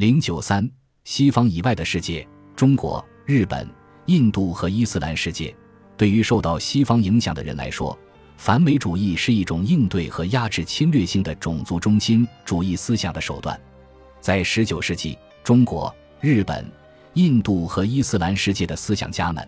[0.00, 0.66] 零九三，
[1.04, 3.68] 西方以外的世界，中国、日本、
[4.06, 5.54] 印度和伊斯兰世界，
[5.94, 7.98] 对于受到西方影响的人来说，
[8.38, 13.60] 反美主义是一种应对和压制侵略性的种族中心主义思想的手段。
[14.22, 16.64] 在十九世纪，中国、日本、
[17.12, 19.46] 印度和伊斯兰世界的思想家们，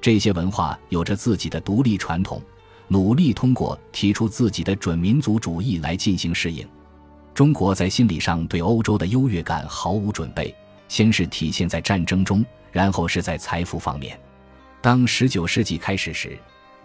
[0.00, 2.42] 这些文化有着自己的独立传统。
[2.88, 6.66] 努力通过提出自己的准民族主义来进行适应。
[7.34, 10.54] 中国在心理上对欧洲的优越感毫无准备，
[10.88, 14.18] 先是体现在战争中，然后是在财富方面。
[14.82, 16.38] 当十九世纪开始时，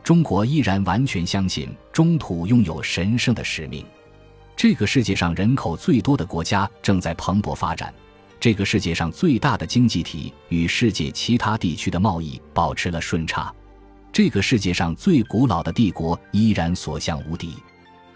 [0.03, 3.85] 中国依然完全相信中土拥有神圣的使命。
[4.55, 7.93] 这个世界上人口最多的国家正在蓬勃发展，
[8.39, 13.53] 这个世界上最大的经济体与世界其他地区的贸易保持了顺差。
[14.13, 17.55] 这个世界上最古老的帝国依然所向无敌，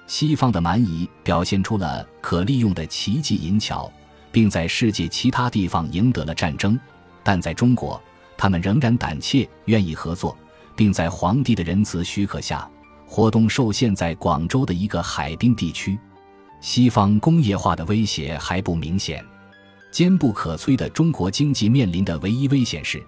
[0.10, 3.90] 西方的蛮夷表现出了可利用的奇技淫巧，
[4.32, 6.78] 并在世界其他地方赢得了战争，
[7.24, 8.02] 但在中国，
[8.36, 10.36] 他们仍然胆怯，愿意合作，
[10.76, 12.68] 并在皇帝的仁慈许可下，
[13.06, 15.96] 活动受限在广州的一个海滨地区。
[16.60, 19.24] 西方工业化的威胁还不明显，
[19.92, 23.00] 坚不可摧的中国经济面临的唯一危险是。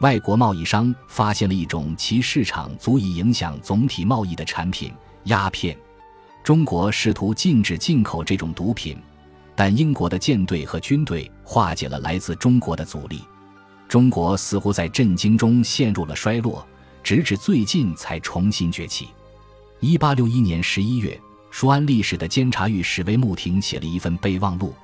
[0.00, 4.92] 外国贸易商发现了一种其市场足以影响总体贸易的产品——
[5.30, 5.78] 鸦片。
[6.42, 8.96] 中国试图禁止进口这种毒品，
[9.54, 13.20] 但英国的舰队和军队化解了来自中国的阻力。
[13.88, 16.66] 中国似乎在震惊中陷入了衰落，
[17.02, 19.08] 直至最近才重新崛起。
[19.80, 24.74] 一八六一年十一月，舒安历史的监察御史魏慕廷写了一份备忘录，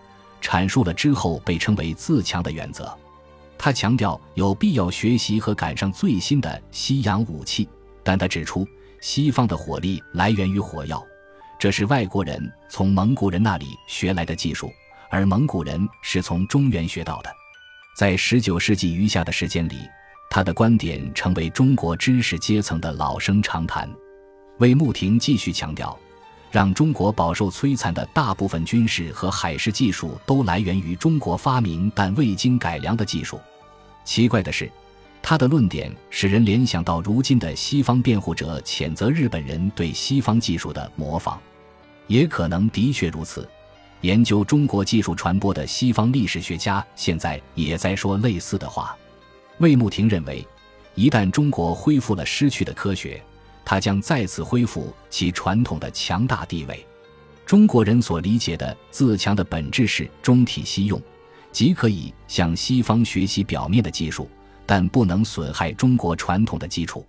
[0.43, 2.93] 阐述了之后被称为“自强”的原则。
[3.57, 7.69] 他强调有必要学习和赶上最新的西洋武器，
[8.03, 8.67] 但他指出，
[9.01, 11.03] 西方的火力来源于火药，
[11.59, 14.71] 这是外国人从蒙古人那里学来的技术，
[15.11, 17.31] 而蒙古人是从中原学到的。
[17.97, 19.79] 在19世纪余下的时间里，
[20.29, 23.91] 他的观点成为中国知识阶层的老生常谈。
[24.59, 25.99] 魏慕廷继续强调，
[26.50, 33.41] 让中国饱受摧残的大部分军事和海事技术都来源于中国发明但未经改良的技术。
[34.05, 34.71] 奇怪的是，
[35.28, 41.37] 他的论点使人联想到如今的西方辩护者谴责日本人对西方技术的模仿，
[42.06, 43.48] 也可能的确如此。
[44.03, 48.97] 研究中国技术传播的西方历史学家现在也在说类似的话。
[49.59, 50.47] 魏慕廷认为，
[50.94, 53.20] 一旦中国恢复了失去的科学，
[53.64, 56.87] 它将再次恢复其传统的强大地位。
[57.44, 61.03] 中国人所理解的自强的本质是中体西用。
[61.50, 64.31] 即可以向西方学习表面的技术，
[64.66, 67.06] 但不能损害中国传统的基础。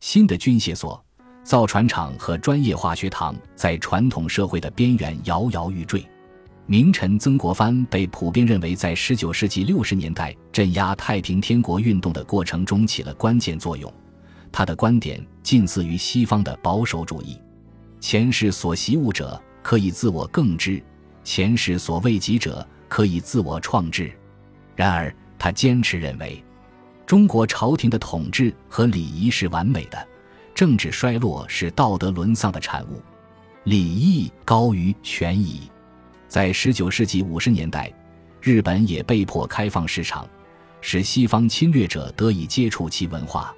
[0.00, 1.02] 新的军械所、
[1.42, 6.06] 造船厂和专业化学堂在传统社会的边缘摇摇欲坠。
[6.66, 13.92] 名臣曾国藩被普遍认为在19世纪60年代镇压太平天国运动的过程中起了关键作用。
[14.52, 17.36] 他的观点近似于西方的保守主义：
[18.00, 20.80] 前世所习物者，可以自我更之；
[21.24, 22.66] 前世所未及者。
[22.90, 24.10] 可以自我创制，
[24.74, 26.42] 然而他坚持认为，
[27.10, 30.06] 中国朝廷的统治和礼仪是完美的，
[30.54, 33.02] 政治衰落是道德沦丧的产物，
[33.64, 35.62] 礼义高于权宜。
[36.28, 37.92] 在十九世纪五十年代，
[38.40, 40.24] 日本也被迫开放市场，
[40.80, 43.52] 使西方侵略者得以接触其文化，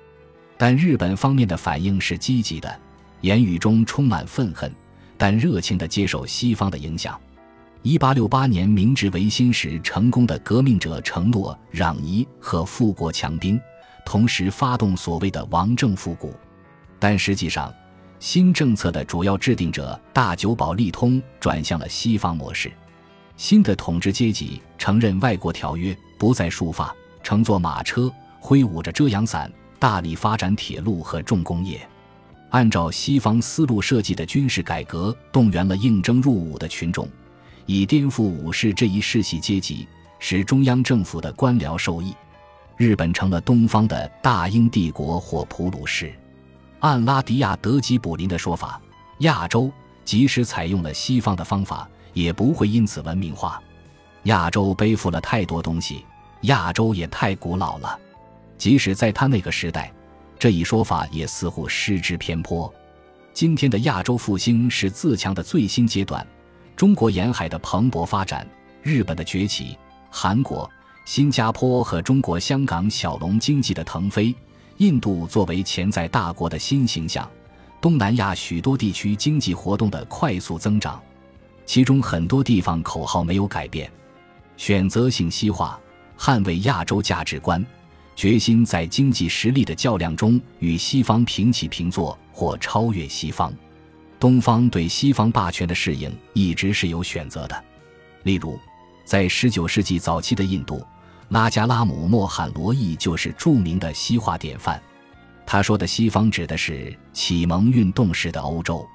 [0.57, 2.81] 但日本方面的反应是积极的，
[3.21, 4.73] 言语中充满愤恨，
[5.19, 7.21] 但热情地接受西方的影响。
[7.85, 13.61] 一八六八年，明治维新时成功的革命者承诺攘夷和富国强兵，
[14.07, 16.33] 同时发动所谓的王政复古。
[17.01, 17.75] 但实际上，
[18.21, 22.71] 新政策的主要制定者大久保利通转向了西方模式。
[23.37, 26.95] 新的统治阶级承认外国条约，不再束发，
[27.25, 31.81] 乘坐马车，挥舞着遮阳伞，大力发展铁路和重工业。
[32.51, 37.09] 按照西方思路设计的军事改革，动员了应征入伍的群众。
[37.67, 39.87] 以颠覆武士这一世袭阶级，
[40.19, 42.15] 使中央政府的官僚受益。
[42.77, 46.13] 日本成了东方的大英帝国或普鲁士。
[46.81, 48.81] 按拉迪亚·德吉卜林的说法，
[49.19, 49.71] 亚洲
[50.05, 53.63] 即使采用了西方的方法，也不会因此文明化。
[54.25, 56.05] 亚洲背负了太多东西，
[56.43, 57.99] 亚洲也太古老了。
[58.59, 59.93] 即使在他那个时代，
[60.39, 62.73] 这一说法也似乎失之偏颇。
[63.33, 66.27] 今天的亚洲复兴是自强的最新阶段。
[66.77, 68.47] 中国沿海的蓬勃发展，
[68.83, 69.79] 日本的崛起，
[70.11, 70.69] 韩国、
[71.05, 74.35] 新加坡和中国香港小龙经济的腾飞，
[74.79, 77.29] 印度作为潜在大国的新形象，
[77.81, 81.01] 东南亚许多地区经济活动的快速增长，
[81.67, 83.91] 其中很多地方口号没有改变。
[84.57, 85.79] 选择性西化，
[86.19, 87.65] 捍卫亚洲价值观，
[88.17, 93.53] 决心在经济实力的较量中与西方平起平坐或超越西方。
[94.23, 97.65] 东方对西方霸权的适应一直是有选择的。
[98.23, 98.57] 例如，
[99.05, 100.81] 在19世纪早期的印度，
[101.31, 104.81] 拉加拉姆·莫罕罗伊就是著名的西化典范。
[105.45, 108.87] 他说的西方指的是启蒙运动时的欧洲。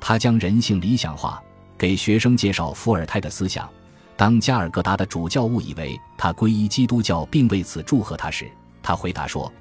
[0.00, 1.40] 他将人性理想化，
[1.78, 3.70] 给学生介绍伏尔泰的思想。
[4.16, 8.50] 当加尔各答的主教误以为他皈依基督教并为此祝贺他时，
[8.82, 9.52] 他回答说：“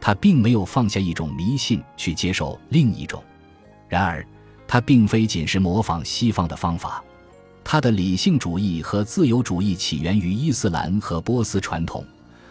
[0.00, 3.22] 他并没有放下一种迷信去接受另一种。
[3.90, 4.26] 然而，
[4.66, 7.02] 他并非仅是模仿西方的方法。
[7.62, 12.04] 他的理性主义和自由主义起源于伊斯兰和波斯传统，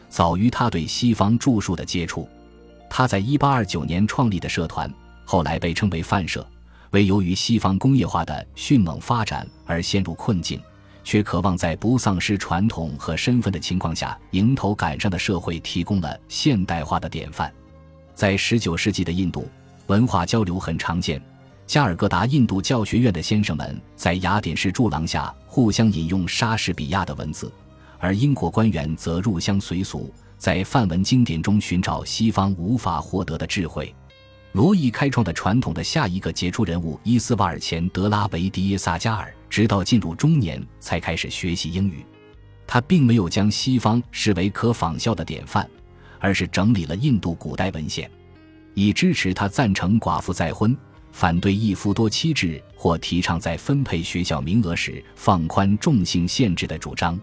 [0.10, 2.27] 早于他对西方著述的接触。
[2.89, 4.92] 他在1829年创立的社团，
[5.25, 6.45] 后来被称为范社，
[6.92, 10.62] 为由于西方工业化的迅猛发展而陷入困境。”
[11.06, 17.54] 却渴望在不丧失传统和身份的情况下迎头赶上的社会提供了现代化的典范。
[18.15, 19.45] 在19世纪的印度，
[19.88, 21.21] 文化交流很常见。
[21.65, 27.51] 加尔各答印度教学院的先生们在雅典式柱廊下互相引用莎士比亚的文字，
[28.00, 33.94] 而英国官员则入乡随俗，在梵文经典中寻找西方无法获得的智慧。
[34.51, 39.33] 罗伊开创的传统的下一个杰出人物伊斯瓦尔钱德拉维迪耶萨加尔。
[39.50, 42.04] 直到进入中年才开始学习英语，
[42.65, 45.69] 他并没有将西方视为可仿效的典范，
[46.18, 48.10] 而是整理了印度古代文献，
[48.74, 50.75] 以支持他赞成寡妇再婚、
[51.13, 57.18] 反对一夫多妻制或提倡在分配学校名额时放宽众姓限制的主张。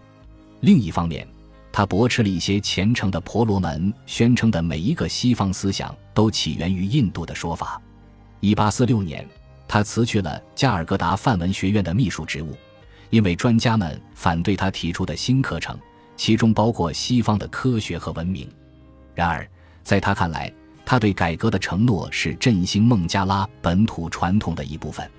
[0.61, 1.27] 另一方面，
[1.71, 7.79] 他驳斥了一些虔诚的婆罗门宣称的每一个西方思想都起源于印度的说法。
[8.39, 9.23] 一八四六年。
[9.67, 12.53] 他辞去了加尔各答梵文学院的秘书职务，
[13.09, 15.79] 因为专家们反对他提出的新课程，
[16.17, 18.49] 其中包括西方的科学和文明。
[19.15, 19.49] 然而，
[19.81, 20.53] 在他看来，
[20.91, 25.09] 他对改革的承诺是振兴孟加拉本土传统的一部分。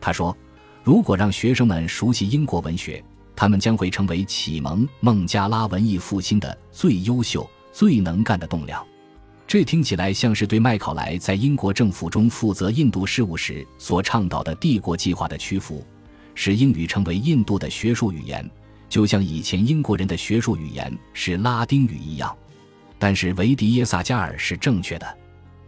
[0.00, 0.36] 他说
[0.84, 3.02] ：“如果让学生们熟悉英国文学，
[3.34, 8.80] 他们将会成为启蒙孟加拉文艺复兴的最优秀、最能干的栋梁。”
[9.44, 15.84] 这听起来像是对麦考莱在英国政府中负责印度事务时所倡导的帝国计划的屈服，
[16.36, 18.48] 使英语成为印度的学术语言，
[18.88, 22.32] 就像以前英国人的学术语言是拉丁语一样。
[22.98, 25.18] 但是维迪耶萨加尔是正确的，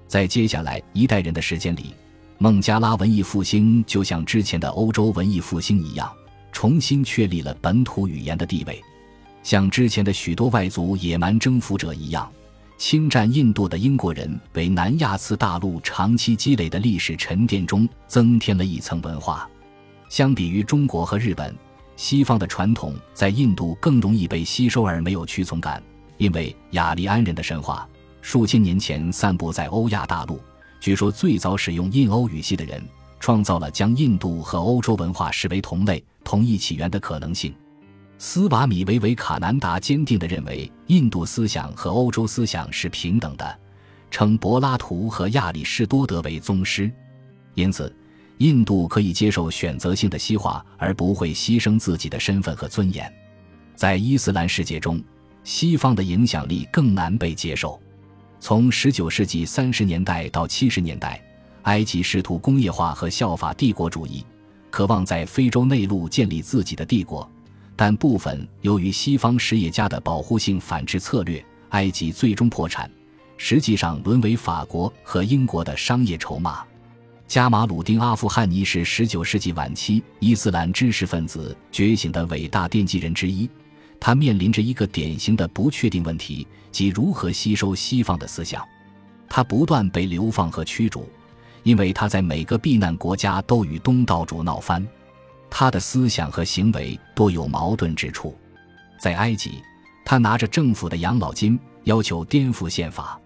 [0.08, 1.94] 在接下来一代人的时间里，
[2.38, 6.10] 孟加拉文艺复兴就像之前的欧洲文艺复兴一样，
[6.52, 8.82] 重新确立了本土语言的地位，
[9.42, 12.30] 像之前的许多外族野蛮征服者一样。
[12.76, 19.46] 侵占印度的英国人为南亚次大陆长期积累的历史沉淀中增添了一层文化。
[20.08, 21.54] 相比于中国和日本，
[21.94, 25.82] 西方的传统在印度更容易被吸收而没有屈从感，
[26.20, 27.88] 因为雅利安人的神话
[28.20, 30.38] 数千年前散布在欧亚大陆。
[30.78, 32.82] 据说最早使用印欧语系的人
[33.18, 37.54] 创造了将印度和欧洲文化视为同类、同一起源的可能性。
[38.18, 43.58] 斯瓦米维维卡南达坚定地认为，印度思想和欧洲思想是平等的，
[44.10, 46.92] 称柏拉图和亚里士多德为宗师。
[47.54, 47.94] 因此，
[48.36, 53.10] 印度可以接受选择性的西化，而不会牺牲自己的身份和尊严。
[53.74, 55.02] 在伊斯兰世界中，
[55.50, 57.76] 西方的影响力更难被接受。
[58.38, 61.20] 从19世纪30年代到70年代，
[61.62, 64.24] 埃及试图工业化和效法帝国主义，
[64.70, 67.28] 渴望在非洲内陆建立自己的帝国。
[67.74, 72.88] 但部分由于西方实业家的保护性反制策略，埃及最终破产，
[73.36, 76.62] 实际上沦为法国和英国的商业筹码。
[77.26, 83.50] 加马鲁丁·阿富汗尼是19世纪晚期伊斯兰知识分子觉醒的伟大奠基人之一，
[84.00, 88.66] 他面临着一个典型的不确定问题，即如何吸收西方的思想。
[89.28, 91.06] 他不断被流放和驱逐，
[91.62, 94.84] 因为他在每个避难国家都与东道主闹翻。
[95.48, 98.36] 他的思想和行为多有矛盾之处，
[98.98, 99.62] 在埃及，
[100.04, 103.20] 他拿着政府的养老金，要求颠覆宪法；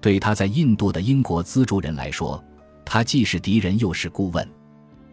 [0.00, 2.42] 对他在印度的英国资助人来说，
[2.84, 4.48] 他既是敌人又是顾问。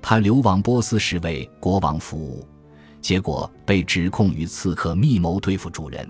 [0.01, 2.47] 他流亡波斯时为国王服务，
[3.01, 6.07] 结果被指控与刺客密谋对付主人。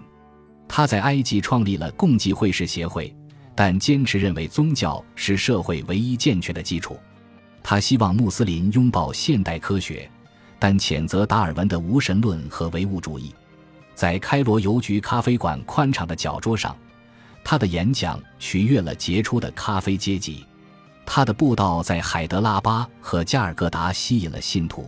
[0.68, 3.16] 他在埃及创立了共济会士协会，
[3.56, 6.98] 但坚持认为宗教是社会唯一健全的基础。
[7.64, 10.10] 他希望穆斯林拥抱现代科学。
[10.62, 13.34] 但谴责达尔文的无神论和唯物主义，
[13.96, 16.76] 在开罗邮局咖啡馆宽敞的角桌上，
[17.46, 20.46] 他的演讲取悦了杰出的咖啡阶级；
[21.06, 24.84] 他的布道在海德拉巴和加尔各答吸引了信徒；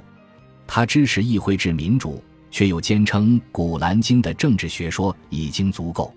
[0.73, 6.13] 他支持议会制民主，却又坚称《古兰经》的政治学说已经足够。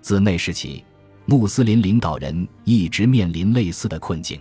[0.00, 0.84] 自那时起，
[1.26, 4.40] 穆斯林领导人一直面临类似的困境。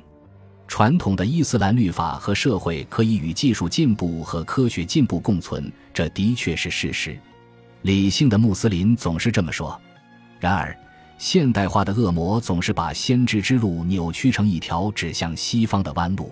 [0.67, 7.17] 传统的伊斯兰律法和社会可以与技术进步和科学进步共存，这的确是事实。
[7.81, 9.75] 理性的穆斯林总是这么说。
[10.39, 10.77] 然而，
[11.17, 16.31] 现代化的恶魔总是把先知之路扭曲成一条指向西方的弯路。